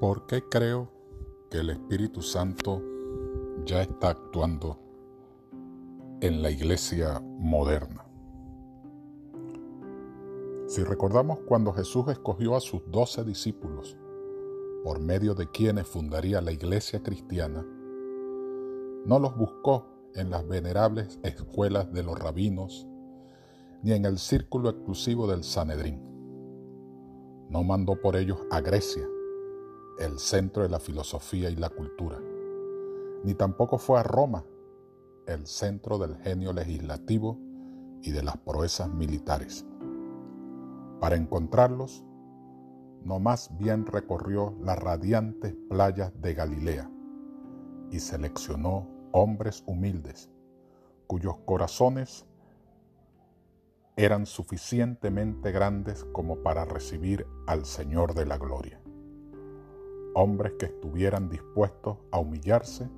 ¿Por 0.00 0.24
qué 0.24 0.42
creo 0.48 0.88
que 1.50 1.58
el 1.58 1.68
Espíritu 1.68 2.22
Santo 2.22 2.82
ya 3.66 3.82
está 3.82 4.08
actuando 4.08 4.78
en 6.22 6.40
la 6.40 6.50
iglesia 6.50 7.20
moderna? 7.20 8.06
Si 10.68 10.82
recordamos 10.84 11.40
cuando 11.40 11.74
Jesús 11.74 12.08
escogió 12.08 12.56
a 12.56 12.60
sus 12.60 12.80
doce 12.90 13.24
discípulos, 13.24 13.94
por 14.84 15.00
medio 15.00 15.34
de 15.34 15.50
quienes 15.50 15.86
fundaría 15.86 16.40
la 16.40 16.52
iglesia 16.52 17.02
cristiana, 17.02 17.62
no 19.04 19.18
los 19.18 19.36
buscó 19.36 19.84
en 20.14 20.30
las 20.30 20.48
venerables 20.48 21.20
escuelas 21.22 21.92
de 21.92 22.04
los 22.04 22.18
rabinos, 22.18 22.88
ni 23.82 23.92
en 23.92 24.06
el 24.06 24.16
círculo 24.16 24.70
exclusivo 24.70 25.26
del 25.26 25.44
Sanedrín. 25.44 26.00
No 27.50 27.62
mandó 27.64 28.00
por 28.00 28.16
ellos 28.16 28.38
a 28.50 28.62
Grecia, 28.62 29.06
el 30.00 30.18
centro 30.18 30.62
de 30.62 30.70
la 30.70 30.80
filosofía 30.80 31.50
y 31.50 31.56
la 31.56 31.68
cultura, 31.68 32.18
ni 33.22 33.34
tampoco 33.34 33.76
fue 33.76 34.00
a 34.00 34.02
Roma, 34.02 34.46
el 35.26 35.46
centro 35.46 35.98
del 35.98 36.16
genio 36.16 36.54
legislativo 36.54 37.38
y 38.02 38.10
de 38.10 38.22
las 38.22 38.38
proezas 38.38 38.88
militares. 38.88 39.66
Para 41.00 41.16
encontrarlos, 41.16 42.02
no 43.04 43.20
más 43.20 43.50
bien 43.58 43.84
recorrió 43.84 44.56
las 44.62 44.78
radiantes 44.78 45.54
playas 45.68 46.12
de 46.18 46.32
Galilea 46.32 46.90
y 47.90 48.00
seleccionó 48.00 48.88
hombres 49.12 49.62
humildes, 49.66 50.30
cuyos 51.06 51.36
corazones 51.44 52.24
eran 53.96 54.24
suficientemente 54.24 55.52
grandes 55.52 56.04
como 56.04 56.42
para 56.42 56.64
recibir 56.64 57.26
al 57.46 57.66
Señor 57.66 58.14
de 58.14 58.24
la 58.24 58.38
Gloria 58.38 58.80
hombres 60.14 60.54
que 60.58 60.66
estuvieran 60.66 61.28
dispuestos 61.28 61.96
a 62.10 62.18
humillarse 62.18 62.88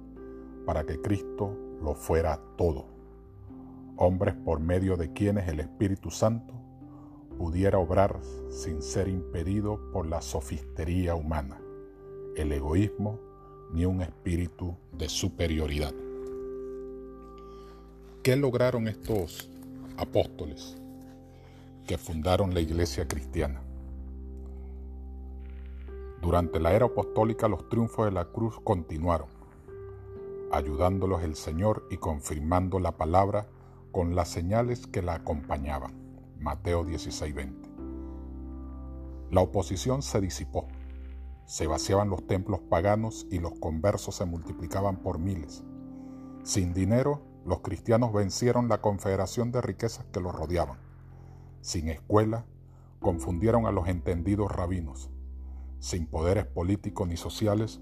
para 0.67 0.85
que 0.85 1.01
Cristo 1.01 1.57
lo 1.83 1.95
fuera 1.95 2.41
todo, 2.57 2.87
hombres 3.97 4.35
por 4.35 4.61
medio 4.61 4.97
de 4.97 5.13
quienes 5.13 5.49
el 5.49 5.61
Espíritu 5.61 6.11
Santo 6.11 6.55
pudiera 7.39 7.79
obrar 7.79 8.21
sin 8.51 8.83
ser 8.83 9.09
impedido 9.09 9.91
por 9.93 10.07
la 10.07 10.23
sofistería 10.23 11.15
humana, 11.15 11.61
el 12.37 12.53
egoísmo 12.53 13.19
ni 13.73 13.85
un 13.85 14.03
espíritu 14.03 14.77
de 14.93 15.09
superioridad. 15.09 15.95
¿Qué 18.23 18.37
lograron 18.37 18.87
estos 18.87 19.49
apóstoles 19.97 20.77
que 21.87 21.99
fundaron 21.99 22.55
la 22.55 22.61
iglesia 22.61 23.09
cristiana? 23.09 23.61
Durante 26.23 26.61
la 26.61 26.73
era 26.73 26.87
apostólica 26.87 27.49
los 27.49 27.69
triunfos 27.69 28.05
de 28.05 28.13
la 28.13 28.27
cruz 28.27 28.61
continuaron, 28.63 29.27
ayudándolos 30.53 31.25
el 31.25 31.35
Señor 31.35 31.85
y 31.91 31.97
confirmando 31.97 32.79
la 32.79 32.97
palabra 32.97 33.49
con 33.91 34.15
las 34.15 34.29
señales 34.29 34.87
que 34.87 35.03
la 35.03 35.15
acompañaban. 35.15 35.91
Mateo 36.39 36.85
16:20. 36.85 37.69
La 39.33 39.41
oposición 39.41 40.01
se 40.03 40.21
disipó, 40.21 40.69
se 41.45 41.67
vaciaban 41.67 42.09
los 42.09 42.25
templos 42.25 42.61
paganos 42.61 43.27
y 43.29 43.41
los 43.41 43.55
conversos 43.59 44.15
se 44.15 44.25
multiplicaban 44.25 44.99
por 44.99 45.19
miles. 45.19 45.65
Sin 46.45 46.73
dinero, 46.73 47.21
los 47.45 47.63
cristianos 47.63 48.13
vencieron 48.13 48.69
la 48.69 48.81
confederación 48.81 49.51
de 49.51 49.61
riquezas 49.61 50.05
que 50.13 50.21
los 50.21 50.33
rodeaban. 50.33 50.79
Sin 51.63 51.89
escuela, 51.89 52.47
confundieron 53.01 53.67
a 53.67 53.73
los 53.73 53.89
entendidos 53.89 54.53
rabinos 54.53 55.11
sin 55.83 56.07
poderes 56.07 56.47
políticos 56.47 57.09
ni 57.09 57.17
sociales, 57.17 57.81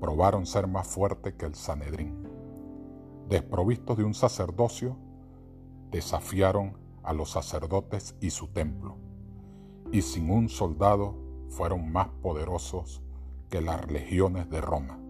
probaron 0.00 0.46
ser 0.46 0.68
más 0.68 0.86
fuertes 0.86 1.34
que 1.34 1.44
el 1.44 1.56
Sanedrín. 1.56 2.28
Desprovistos 3.28 3.98
de 3.98 4.04
un 4.04 4.14
sacerdocio, 4.14 4.96
desafiaron 5.90 6.78
a 7.02 7.12
los 7.12 7.32
sacerdotes 7.32 8.14
y 8.20 8.30
su 8.30 8.46
templo, 8.52 8.96
y 9.90 10.02
sin 10.02 10.30
un 10.30 10.48
soldado 10.48 11.16
fueron 11.48 11.90
más 11.90 12.10
poderosos 12.22 13.02
que 13.50 13.60
las 13.60 13.90
legiones 13.90 14.48
de 14.48 14.60
Roma. 14.60 15.00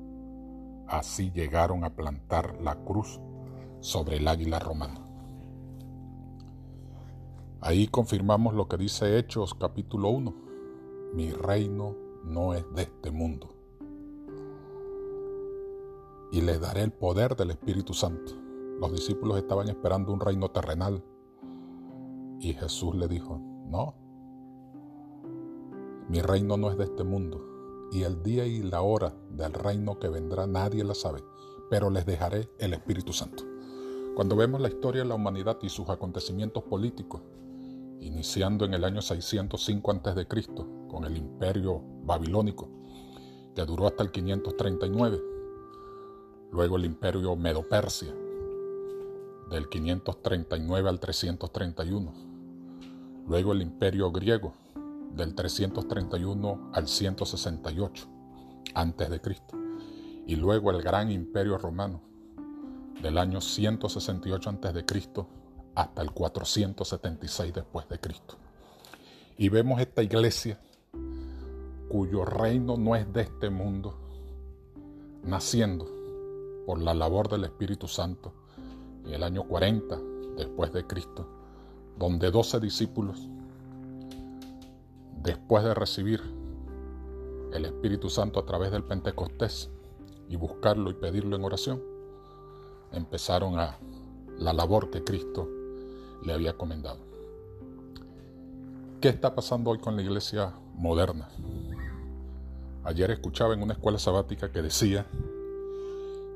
Así 0.88 1.32
llegaron 1.32 1.84
a 1.84 1.94
plantar 1.94 2.58
la 2.62 2.76
cruz 2.76 3.20
sobre 3.80 4.16
el 4.16 4.26
águila 4.26 4.58
romana. 4.58 5.06
Ahí 7.60 7.88
confirmamos 7.88 8.54
lo 8.54 8.68
que 8.68 8.78
dice 8.78 9.18
Hechos 9.18 9.52
capítulo 9.52 10.08
1. 10.08 10.34
Mi 11.12 11.30
reino 11.30 12.01
no 12.24 12.54
es 12.54 12.64
de 12.74 12.82
este 12.82 13.10
mundo. 13.10 13.54
Y 16.30 16.40
les 16.40 16.60
daré 16.60 16.82
el 16.82 16.92
poder 16.92 17.36
del 17.36 17.50
Espíritu 17.50 17.92
Santo. 17.94 18.32
Los 18.80 18.92
discípulos 18.92 19.36
estaban 19.36 19.68
esperando 19.68 20.12
un 20.12 20.20
reino 20.20 20.50
terrenal. 20.50 21.04
Y 22.40 22.54
Jesús 22.54 22.94
le 22.96 23.06
dijo, 23.06 23.38
no, 23.66 23.94
mi 26.08 26.20
reino 26.20 26.56
no 26.56 26.70
es 26.70 26.76
de 26.76 26.84
este 26.84 27.04
mundo. 27.04 27.88
Y 27.92 28.02
el 28.02 28.22
día 28.22 28.46
y 28.46 28.62
la 28.62 28.82
hora 28.82 29.14
del 29.30 29.52
reino 29.52 29.98
que 29.98 30.08
vendrá 30.08 30.46
nadie 30.46 30.84
la 30.84 30.94
sabe, 30.94 31.22
pero 31.70 31.90
les 31.90 32.06
dejaré 32.06 32.48
el 32.58 32.74
Espíritu 32.74 33.12
Santo. 33.12 33.44
Cuando 34.14 34.36
vemos 34.36 34.60
la 34.60 34.68
historia 34.68 35.02
de 35.02 35.08
la 35.08 35.14
humanidad 35.14 35.58
y 35.62 35.68
sus 35.68 35.88
acontecimientos 35.88 36.64
políticos, 36.64 37.22
iniciando 38.02 38.64
en 38.64 38.74
el 38.74 38.84
año 38.84 39.00
605 39.00 39.90
a.C., 39.90 40.26
con 40.88 41.04
el 41.04 41.16
imperio 41.16 41.82
babilónico, 42.04 42.68
que 43.54 43.64
duró 43.64 43.86
hasta 43.86 44.02
el 44.02 44.10
539. 44.10 45.22
Luego 46.50 46.76
el 46.76 46.84
imperio 46.84 47.36
Medo-Persia, 47.36 48.14
del 49.50 49.68
539 49.68 50.88
al 50.88 51.00
331. 51.00 52.12
Luego 53.26 53.52
el 53.52 53.62
imperio 53.62 54.10
griego, 54.10 54.54
del 55.14 55.34
331 55.34 56.70
al 56.72 56.88
168 56.88 58.08
antes 58.74 59.10
de 59.10 59.20
Cristo. 59.20 59.56
Y 60.26 60.36
luego 60.36 60.70
el 60.70 60.82
gran 60.82 61.10
imperio 61.10 61.58
romano, 61.58 62.00
del 63.00 63.18
año 63.18 63.40
168 63.40 64.50
antes 64.50 64.74
de 64.74 64.84
Cristo 64.84 65.28
hasta 65.74 66.02
el 66.02 66.12
476 66.12 67.54
después 67.54 67.88
de 67.88 67.98
Cristo. 67.98 68.36
Y 69.36 69.48
vemos 69.48 69.80
esta 69.80 70.02
iglesia 70.02 70.60
cuyo 71.88 72.24
reino 72.24 72.76
no 72.76 72.96
es 72.96 73.10
de 73.12 73.22
este 73.22 73.50
mundo, 73.50 73.94
naciendo 75.24 75.86
por 76.66 76.80
la 76.80 76.94
labor 76.94 77.28
del 77.28 77.44
Espíritu 77.44 77.88
Santo 77.88 78.32
en 79.04 79.14
el 79.14 79.22
año 79.22 79.44
40 79.44 79.98
después 80.36 80.72
de 80.72 80.86
Cristo, 80.86 81.26
donde 81.98 82.30
doce 82.30 82.60
discípulos, 82.60 83.28
después 85.22 85.64
de 85.64 85.74
recibir 85.74 86.20
el 87.52 87.64
Espíritu 87.64 88.08
Santo 88.08 88.40
a 88.40 88.46
través 88.46 88.70
del 88.70 88.84
Pentecostés 88.84 89.70
y 90.28 90.36
buscarlo 90.36 90.90
y 90.90 90.94
pedirlo 90.94 91.36
en 91.36 91.44
oración, 91.44 91.82
empezaron 92.92 93.58
a 93.58 93.78
la 94.38 94.52
labor 94.52 94.90
que 94.90 95.04
Cristo 95.04 95.48
le 96.24 96.32
había 96.32 96.54
comendado. 96.54 96.98
¿Qué 99.00 99.08
está 99.08 99.34
pasando 99.34 99.70
hoy 99.70 99.78
con 99.78 99.96
la 99.96 100.02
iglesia 100.02 100.54
moderna? 100.74 101.28
Ayer 102.84 103.10
escuchaba 103.10 103.54
en 103.54 103.62
una 103.62 103.74
escuela 103.74 103.98
sabática 103.98 104.52
que 104.52 104.62
decía 104.62 105.06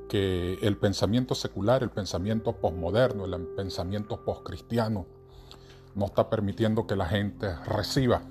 que 0.08 0.54
el 0.62 0.76
pensamiento 0.76 1.34
secular, 1.34 1.82
el 1.82 1.90
pensamiento 1.90 2.56
posmoderno, 2.56 3.24
el 3.24 3.46
pensamiento 3.48 4.24
poscristiano 4.24 5.06
no 5.94 6.06
está 6.06 6.28
permitiendo 6.28 6.86
que 6.86 6.96
la 6.96 7.06
gente 7.06 7.54
reciba 7.64 8.22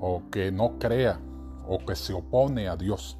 o 0.00 0.22
que 0.30 0.50
no 0.50 0.78
crea 0.78 1.20
o 1.66 1.78
que 1.84 1.96
se 1.96 2.12
opone 2.12 2.68
a 2.68 2.76
Dios. 2.76 3.16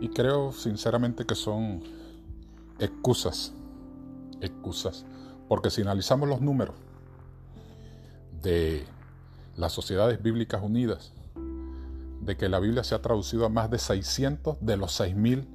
Y 0.00 0.08
creo 0.08 0.52
sinceramente 0.52 1.24
que 1.24 1.34
son 1.34 1.82
excusas, 2.78 3.52
excusas 4.40 5.04
porque 5.48 5.70
si 5.70 5.82
analizamos 5.82 6.28
los 6.28 6.40
números 6.40 6.74
de 8.42 8.84
las 9.56 9.72
sociedades 9.72 10.22
bíblicas 10.22 10.62
unidas, 10.62 11.12
de 12.20 12.36
que 12.36 12.48
la 12.48 12.60
Biblia 12.60 12.84
se 12.84 12.94
ha 12.94 13.02
traducido 13.02 13.46
a 13.46 13.48
más 13.48 13.70
de 13.70 13.78
600 13.78 14.58
de 14.60 14.76
los 14.76 15.00
6.000 15.00 15.46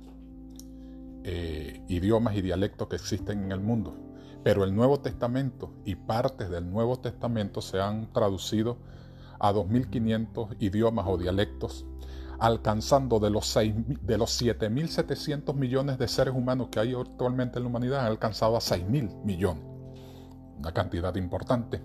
eh, 1.24 1.86
idiomas 1.88 2.36
y 2.36 2.42
dialectos 2.42 2.88
que 2.88 2.96
existen 2.96 3.44
en 3.44 3.52
el 3.52 3.60
mundo. 3.60 3.96
Pero 4.44 4.64
el 4.64 4.76
Nuevo 4.76 5.00
Testamento 5.00 5.72
y 5.86 5.96
partes 5.96 6.50
del 6.50 6.70
Nuevo 6.70 6.98
Testamento 6.98 7.62
se 7.62 7.80
han 7.80 8.12
traducido 8.12 8.78
a 9.40 9.54
2.500 9.54 10.58
idiomas 10.60 11.06
o 11.08 11.18
dialectos, 11.18 11.86
alcanzando 12.40 13.20
de 13.20 13.30
los, 13.30 13.54
de 13.54 14.18
los 14.18 14.42
7.700 14.42 15.54
millones 15.54 15.98
de 15.98 16.08
seres 16.08 16.34
humanos 16.34 16.70
que 16.72 16.80
hay 16.80 16.94
actualmente 16.94 17.60
en 17.60 17.64
la 17.64 17.70
humanidad, 17.70 18.00
han 18.02 18.08
alcanzado 18.08 18.56
a 18.58 18.60
6.000 18.60 19.24
millones 19.24 19.73
una 20.60 20.72
cantidad 20.74 21.16
importante. 21.16 21.82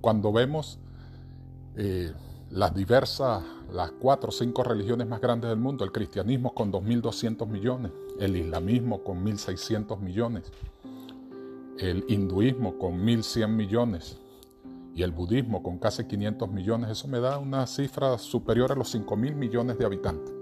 Cuando 0.00 0.32
vemos 0.32 0.78
eh, 1.76 2.12
las 2.50 2.74
diversas, 2.74 3.42
las 3.72 3.90
cuatro 3.92 4.28
o 4.28 4.32
cinco 4.32 4.62
religiones 4.62 5.06
más 5.06 5.20
grandes 5.20 5.50
del 5.50 5.58
mundo, 5.58 5.84
el 5.84 5.92
cristianismo 5.92 6.54
con 6.54 6.72
2.200 6.72 7.46
millones, 7.48 7.92
el 8.20 8.36
islamismo 8.36 9.02
con 9.02 9.24
1.600 9.24 9.98
millones, 9.98 10.52
el 11.78 12.04
hinduismo 12.08 12.78
con 12.78 13.04
1.100 13.04 13.48
millones 13.48 14.18
y 14.94 15.02
el 15.02 15.10
budismo 15.10 15.62
con 15.62 15.78
casi 15.78 16.04
500 16.04 16.50
millones, 16.50 16.90
eso 16.90 17.08
me 17.08 17.20
da 17.20 17.38
una 17.38 17.66
cifra 17.66 18.16
superior 18.16 18.72
a 18.72 18.74
los 18.74 18.94
5.000 18.94 19.34
millones 19.34 19.76
de 19.76 19.84
habitantes. 19.84 20.32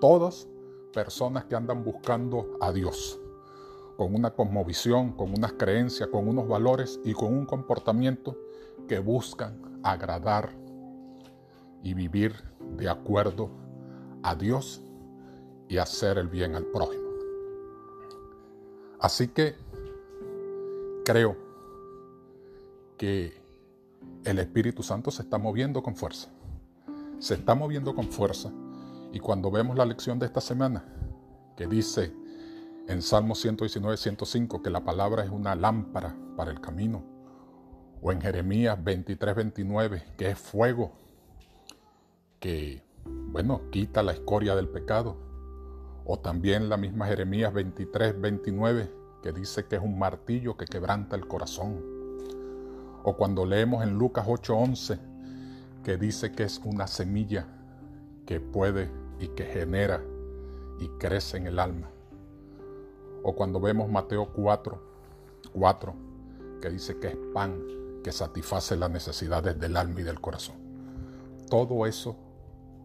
Todas 0.00 0.48
personas 0.92 1.44
que 1.44 1.54
andan 1.54 1.84
buscando 1.84 2.56
a 2.60 2.72
Dios, 2.72 3.20
con 3.96 4.14
una 4.14 4.30
cosmovisión, 4.30 5.12
con 5.12 5.30
unas 5.30 5.54
creencias, 5.54 6.08
con 6.10 6.28
unos 6.28 6.46
valores 6.46 7.00
y 7.04 7.14
con 7.14 7.32
un 7.32 7.46
comportamiento 7.46 8.36
que 8.86 8.98
buscan 8.98 9.80
agradar 9.82 10.50
y 11.82 11.94
vivir 11.94 12.34
de 12.76 12.88
acuerdo 12.88 13.50
a 14.22 14.34
Dios 14.34 14.82
y 15.68 15.78
hacer 15.78 16.18
el 16.18 16.28
bien 16.28 16.54
al 16.54 16.66
prójimo. 16.66 17.04
Así 19.00 19.28
que 19.28 19.54
creo 21.04 21.36
que 22.96 23.40
el 24.24 24.38
Espíritu 24.38 24.82
Santo 24.82 25.10
se 25.10 25.22
está 25.22 25.38
moviendo 25.38 25.82
con 25.82 25.96
fuerza. 25.96 26.28
Se 27.18 27.34
está 27.34 27.54
moviendo 27.54 27.94
con 27.94 28.08
fuerza. 28.10 28.50
Y 29.12 29.20
cuando 29.20 29.50
vemos 29.50 29.76
la 29.76 29.86
lección 29.86 30.18
de 30.18 30.26
esta 30.26 30.40
semana, 30.40 30.84
que 31.56 31.66
dice 31.66 32.12
en 32.88 33.02
Salmo 33.02 33.34
119, 33.34 33.96
105 33.96 34.62
que 34.62 34.70
la 34.70 34.84
palabra 34.84 35.24
es 35.24 35.30
una 35.30 35.54
lámpara 35.54 36.16
para 36.36 36.50
el 36.50 36.60
camino, 36.60 37.04
o 38.00 38.12
en 38.12 38.20
Jeremías 38.20 38.82
23, 38.82 39.34
29 39.34 40.04
que 40.16 40.30
es 40.30 40.38
fuego 40.38 40.92
que, 42.38 42.82
bueno, 43.04 43.62
quita 43.70 44.02
la 44.02 44.12
escoria 44.12 44.54
del 44.54 44.68
pecado, 44.68 45.16
o 46.04 46.18
también 46.20 46.68
la 46.68 46.76
misma 46.76 47.06
Jeremías 47.06 47.52
23, 47.52 48.20
29 48.20 48.92
que 49.22 49.32
dice 49.32 49.66
que 49.66 49.76
es 49.76 49.82
un 49.82 49.98
martillo 49.98 50.56
que 50.56 50.66
quebranta 50.66 51.16
el 51.16 51.26
corazón, 51.26 51.80
o 53.02 53.16
cuando 53.16 53.46
leemos 53.46 53.82
en 53.82 53.98
Lucas 53.98 54.26
8, 54.28 54.56
11 54.56 54.98
que 55.82 55.96
dice 55.96 56.32
que 56.32 56.44
es 56.44 56.60
una 56.64 56.86
semilla 56.86 57.46
que 58.26 58.40
puede 58.40 58.90
y 59.20 59.28
que 59.28 59.44
genera 59.44 60.02
y 60.78 60.88
crece 60.98 61.36
en 61.36 61.46
el 61.46 61.58
alma. 61.58 61.90
O 63.28 63.34
cuando 63.34 63.58
vemos 63.58 63.90
Mateo 63.90 64.32
4, 64.32 64.80
4, 65.52 65.94
que 66.62 66.70
dice 66.70 67.00
que 67.00 67.08
es 67.08 67.16
pan 67.34 67.60
que 68.04 68.12
satisface 68.12 68.76
las 68.76 68.88
necesidades 68.88 69.58
del 69.58 69.76
alma 69.76 69.98
y 70.00 70.04
del 70.04 70.20
corazón. 70.20 70.54
Todo 71.50 71.86
eso 71.86 72.14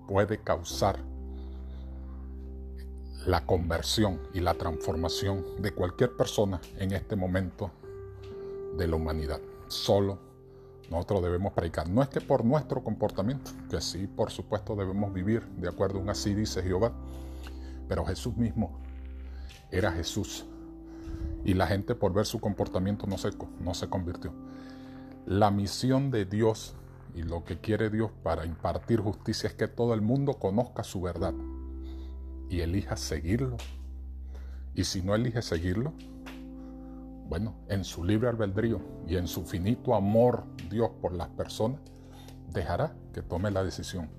puede 0.08 0.40
causar 0.40 0.98
la 3.28 3.46
conversión 3.46 4.20
y 4.34 4.40
la 4.40 4.56
transformación 4.56 5.46
de 5.60 5.76
cualquier 5.76 6.18
persona 6.18 6.60
en 6.80 6.94
este 6.94 7.16
momento 7.16 7.70
de 8.80 8.88
la 8.88 8.96
humanidad. 8.96 9.42
Solo 9.68 10.18
nosotros 10.90 11.22
debemos 11.22 11.54
predicar. 11.54 11.88
No 11.88 12.02
es 12.02 12.10
que 12.10 12.20
por 12.20 12.44
nuestro 12.44 12.84
comportamiento, 12.84 13.52
que 13.70 13.80
sí, 13.80 14.08
por 14.08 14.32
supuesto, 14.32 14.76
debemos 14.76 15.14
vivir 15.14 15.46
de 15.58 15.70
acuerdo 15.70 16.00
a 16.00 16.02
un 16.02 16.10
así 16.10 16.34
dice 16.34 16.64
Jehová, 16.64 16.94
pero 17.88 18.04
Jesús 18.04 18.36
mismo 18.36 18.82
era 19.72 19.92
Jesús. 19.92 20.46
Y 21.44 21.54
la 21.54 21.68
gente 21.68 21.96
por 21.96 22.14
ver 22.14 22.26
su 22.26 22.40
comportamiento 22.40 23.08
no 23.08 23.18
se, 23.18 23.32
no 23.60 23.74
se 23.74 23.90
convirtió. 23.90 24.34
La 25.26 25.52
misión 25.52 26.12
de 26.12 26.26
Dios 26.26 26.76
y 27.16 27.24
lo 27.24 27.44
que 27.44 27.60
quiere 27.60 27.90
Dios 27.90 28.12
para 28.24 28.46
impartir 28.46 29.00
justicia 29.00 29.50
es 29.50 29.56
que 29.56 29.68
todo 29.68 29.94
el 29.94 30.02
mundo 30.02 30.34
conozca 30.34 30.84
su 30.84 31.02
verdad 31.02 31.34
y 32.50 32.62
elija 32.62 32.96
seguirlo. 32.96 33.58
Y 34.76 34.84
si 34.84 35.02
no 35.02 35.16
elige 35.16 35.42
seguirlo, 35.42 35.94
bueno, 37.28 37.56
en 37.70 37.84
su 37.84 38.04
libre 38.04 38.30
albedrío 38.30 38.82
y 39.08 39.16
en 39.16 39.28
su 39.28 39.46
finito 39.46 39.96
amor 39.96 40.44
Dios 40.70 40.92
por 41.02 41.14
las 41.14 41.30
personas, 41.30 41.80
dejará 42.52 42.94
que 43.14 43.22
tome 43.22 43.52
la 43.52 43.64
decisión 43.64 44.10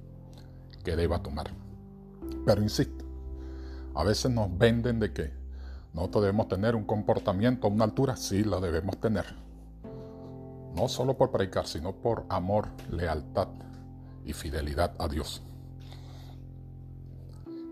que 0.82 0.96
deba 0.96 1.22
tomar. 1.22 1.50
Pero 2.46 2.62
insisto, 2.62 3.01
a 3.94 4.04
veces 4.04 4.30
nos 4.30 4.56
venden 4.56 4.98
de 5.00 5.12
que 5.12 5.32
nosotros 5.92 6.24
debemos 6.24 6.48
tener 6.48 6.74
un 6.74 6.84
comportamiento 6.84 7.66
a 7.66 7.70
una 7.70 7.84
altura, 7.84 8.16
sí 8.16 8.44
la 8.44 8.60
debemos 8.60 8.98
tener. 8.98 9.26
No 10.74 10.88
solo 10.88 11.16
por 11.18 11.30
predicar, 11.30 11.66
sino 11.66 11.92
por 11.92 12.24
amor, 12.30 12.68
lealtad 12.90 13.48
y 14.24 14.32
fidelidad 14.32 14.94
a 14.98 15.08
Dios. 15.08 15.42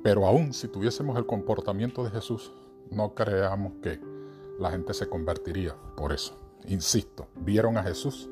Pero 0.03 0.27
aún 0.27 0.53
si 0.53 0.69
tuviésemos 0.69 1.17
el 1.17 1.27
comportamiento 1.27 2.05
de 2.05 2.11
Jesús, 2.11 2.53
no 2.91 3.15
creamos 3.15 3.73
que 3.83 4.01
la 4.59 4.71
gente 4.71 4.93
se 4.93 5.09
convertiría 5.09 5.75
por 5.97 6.13
eso. 6.13 6.37
Insisto, 6.67 7.29
vieron 7.37 7.79
a 7.79 7.83
Jesús 7.83 8.29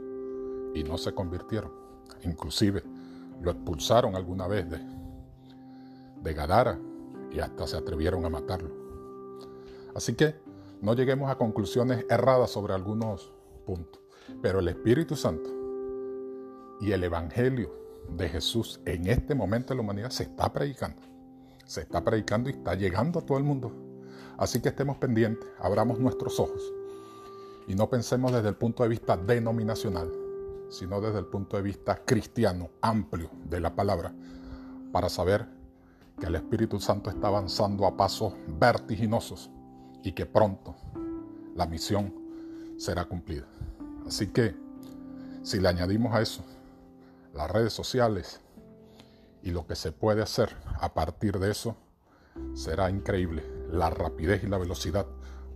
y 0.74 0.84
no 0.84 0.98
se 0.98 1.14
convirtieron. 1.14 1.72
Inclusive 2.24 2.82
lo 3.40 3.50
expulsaron 3.50 4.16
alguna 4.16 4.46
vez 4.46 4.68
de, 4.68 4.78
de 6.22 6.34
Gadara 6.34 6.78
y 7.30 7.40
hasta 7.40 7.66
se 7.66 7.76
atrevieron 7.76 8.24
a 8.24 8.30
matarlo. 8.30 8.70
Así 9.94 10.14
que 10.14 10.36
no 10.80 10.94
lleguemos 10.94 11.30
a 11.30 11.36
conclusiones 11.36 12.06
erradas 12.08 12.50
sobre 12.50 12.74
algunos 12.74 13.32
puntos, 13.66 14.00
pero 14.40 14.60
el 14.60 14.68
Espíritu 14.68 15.16
Santo 15.16 15.50
y 16.80 16.92
el 16.92 17.02
Evangelio 17.04 17.74
de 18.16 18.28
Jesús 18.28 18.80
en 18.84 19.06
este 19.06 19.34
momento 19.34 19.70
de 19.70 19.76
la 19.76 19.82
humanidad 19.82 20.10
se 20.10 20.24
está 20.24 20.52
predicando. 20.52 21.02
Se 21.66 21.82
está 21.82 22.02
predicando 22.02 22.48
y 22.48 22.52
está 22.52 22.74
llegando 22.74 23.18
a 23.18 23.22
todo 23.22 23.38
el 23.38 23.44
mundo. 23.44 23.72
Así 24.38 24.60
que 24.60 24.68
estemos 24.68 24.96
pendientes, 24.98 25.48
abramos 25.58 25.98
nuestros 25.98 26.38
ojos 26.40 26.72
y 27.66 27.74
no 27.74 27.90
pensemos 27.90 28.32
desde 28.32 28.48
el 28.48 28.54
punto 28.54 28.82
de 28.82 28.88
vista 28.88 29.16
denominacional, 29.16 30.10
sino 30.70 31.00
desde 31.00 31.18
el 31.18 31.26
punto 31.26 31.56
de 31.56 31.62
vista 31.62 32.02
cristiano, 32.04 32.70
amplio 32.80 33.30
de 33.44 33.60
la 33.60 33.74
palabra, 33.74 34.14
para 34.90 35.08
saber 35.08 35.46
que 36.18 36.26
el 36.26 36.34
Espíritu 36.34 36.80
Santo 36.80 37.10
está 37.10 37.28
avanzando 37.28 37.86
a 37.86 37.96
pasos 37.96 38.34
vertiginosos 38.46 39.50
y 40.02 40.12
que 40.12 40.26
pronto 40.26 40.74
la 41.54 41.66
misión 41.66 42.14
será 42.76 43.04
cumplida. 43.04 43.46
Así 44.06 44.28
que 44.28 44.54
si 45.42 45.60
le 45.60 45.68
añadimos 45.68 46.14
a 46.14 46.22
eso 46.22 46.44
las 47.34 47.50
redes 47.50 47.72
sociales 47.72 48.40
y 49.42 49.50
lo 49.50 49.66
que 49.66 49.76
se 49.76 49.92
puede 49.92 50.22
hacer 50.22 50.56
a 50.80 50.92
partir 50.94 51.38
de 51.38 51.50
eso, 51.50 51.76
será 52.54 52.90
increíble 52.90 53.44
la 53.70 53.90
rapidez 53.90 54.42
y 54.44 54.48
la 54.48 54.58
velocidad 54.58 55.06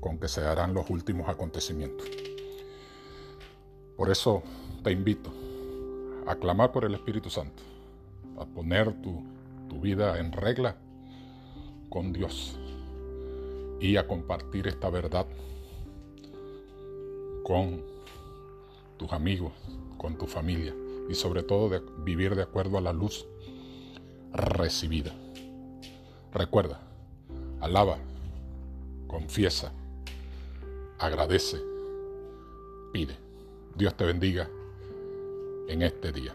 con 0.01 0.19
que 0.19 0.29
se 0.29 0.43
harán 0.43 0.75
los 0.75 0.91
últimos 0.91 1.29
acontecimientos. 1.29 2.07
Por 3.97 4.11
eso 4.11 4.43
te 4.83 4.91
invito 4.91 5.31
a 6.27 6.35
clamar 6.37 6.73
por 6.73 6.85
el 6.85 6.95
Espíritu 6.95 7.31
Santo, 7.31 7.63
a 8.39 8.45
poner 8.45 8.93
tu 9.01 9.32
tu 9.73 9.81
vida 9.81 10.19
en 10.19 10.33
regla 10.33 10.77
con 11.89 12.13
Dios 12.13 12.59
y 13.81 13.97
a 13.97 14.07
compartir 14.07 14.69
esta 14.69 14.91
verdad 14.91 15.27
con 17.43 17.83
tus 18.99 19.11
amigos, 19.13 19.53
con 19.97 20.19
tu 20.19 20.27
familia 20.27 20.75
y 21.09 21.15
sobre 21.15 21.43
todo 21.43 21.71
de 21.71 21.83
vivir 22.05 22.37
de 22.37 22.43
acuerdo 22.43 22.77
a 22.77 22.83
la 22.83 22.93
luz 22.93 23.27
recibida. 24.35 25.15
Recuerda, 26.35 26.81
alaba, 27.61 27.97
confiesa, 29.07 29.73
agradece, 30.99 31.63
pide. 32.93 33.17
Dios 33.75 33.97
te 33.97 34.05
bendiga 34.05 34.51
en 35.69 35.81
este 35.81 36.13
día. 36.13 36.35